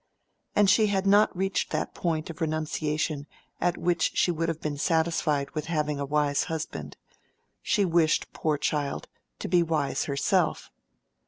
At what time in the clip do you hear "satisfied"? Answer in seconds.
4.79-5.51